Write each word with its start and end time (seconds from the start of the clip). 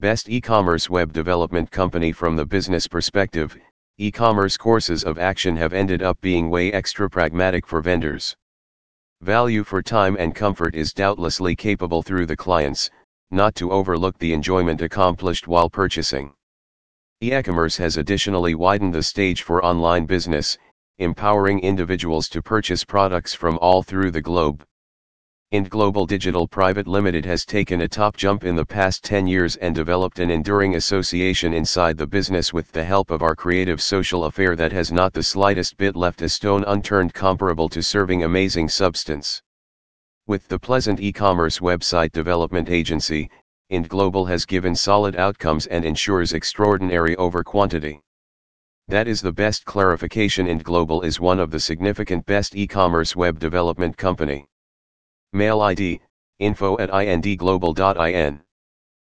Best 0.00 0.28
e-commerce 0.28 0.88
web 0.88 1.12
development 1.12 1.72
company 1.72 2.12
from 2.12 2.36
the 2.36 2.46
business 2.46 2.86
perspective, 2.86 3.56
e-commerce 3.96 4.56
courses 4.56 5.02
of 5.02 5.18
action 5.18 5.56
have 5.56 5.72
ended 5.72 6.04
up 6.04 6.20
being 6.20 6.50
way 6.50 6.72
extra 6.72 7.10
pragmatic 7.10 7.66
for 7.66 7.82
vendors. 7.82 8.36
Value 9.22 9.64
for 9.64 9.82
time 9.82 10.16
and 10.16 10.36
comfort 10.36 10.76
is 10.76 10.92
doubtlessly 10.92 11.56
capable 11.56 12.00
through 12.00 12.26
the 12.26 12.36
clients, 12.36 12.88
not 13.32 13.56
to 13.56 13.72
overlook 13.72 14.16
the 14.18 14.32
enjoyment 14.32 14.82
accomplished 14.82 15.48
while 15.48 15.68
purchasing. 15.68 16.32
E-commerce 17.20 17.76
has 17.76 17.96
additionally 17.96 18.54
widened 18.54 18.94
the 18.94 19.02
stage 19.02 19.42
for 19.42 19.64
online 19.64 20.06
business, 20.06 20.56
empowering 20.98 21.58
individuals 21.58 22.28
to 22.28 22.40
purchase 22.40 22.84
products 22.84 23.34
from 23.34 23.58
all 23.58 23.82
through 23.82 24.12
the 24.12 24.22
globe. 24.22 24.64
Ind 25.50 25.70
Global 25.70 26.04
Digital 26.04 26.46
Private 26.46 26.86
Limited 26.86 27.24
has 27.24 27.46
taken 27.46 27.80
a 27.80 27.88
top 27.88 28.18
jump 28.18 28.44
in 28.44 28.54
the 28.54 28.66
past 28.66 29.02
10 29.02 29.26
years 29.26 29.56
and 29.56 29.74
developed 29.74 30.18
an 30.18 30.30
enduring 30.30 30.74
association 30.74 31.54
inside 31.54 31.96
the 31.96 32.06
business 32.06 32.52
with 32.52 32.70
the 32.70 32.84
help 32.84 33.10
of 33.10 33.22
our 33.22 33.34
creative 33.34 33.80
social 33.80 34.26
affair 34.26 34.54
that 34.56 34.72
has 34.72 34.92
not 34.92 35.14
the 35.14 35.22
slightest 35.22 35.78
bit 35.78 35.96
left 35.96 36.20
a 36.20 36.28
stone 36.28 36.64
unturned 36.66 37.14
comparable 37.14 37.66
to 37.70 37.82
serving 37.82 38.24
amazing 38.24 38.68
substance. 38.68 39.40
With 40.26 40.46
the 40.48 40.58
Pleasant 40.58 41.00
e-commerce 41.00 41.60
website 41.60 42.12
development 42.12 42.68
agency, 42.68 43.30
Ind 43.70 43.88
Global 43.88 44.26
has 44.26 44.44
given 44.44 44.74
solid 44.74 45.16
outcomes 45.16 45.66
and 45.68 45.82
ensures 45.82 46.34
extraordinary 46.34 47.16
over 47.16 47.42
quantity. 47.42 48.02
That 48.88 49.08
is 49.08 49.22
the 49.22 49.32
best 49.32 49.64
clarification 49.64 50.46
Ind 50.46 50.62
Global 50.62 51.00
is 51.00 51.20
one 51.20 51.40
of 51.40 51.50
the 51.50 51.58
significant 51.58 52.26
best 52.26 52.54
e-commerce 52.54 53.16
web 53.16 53.38
development 53.38 53.96
company. 53.96 54.46
Mail 55.32 55.60
ID, 55.60 56.00
info 56.38 56.78
at 56.78 56.90
indglobal.in. 56.90 58.40